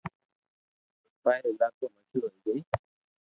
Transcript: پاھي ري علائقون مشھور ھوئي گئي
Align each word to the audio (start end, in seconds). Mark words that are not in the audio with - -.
پاھي 1.23 1.39
ري 1.43 1.49
علائقون 1.53 1.91
مشھور 1.95 2.23
ھوئي 2.31 2.37
گئي 2.45 2.59